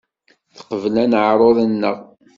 Teqbel 0.55 0.95
aneɛruḍ-nneɣ. 1.03 1.97